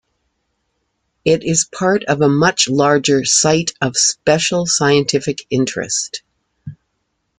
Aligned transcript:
It 1.23 1.43
is 1.43 1.69
part 1.71 2.03
of 2.05 2.21
a 2.21 2.27
much 2.27 2.67
larger 2.67 3.23
Site 3.23 3.69
of 3.81 3.95
Special 3.95 4.65
Scientific 4.65 5.43
Interest. 5.51 6.23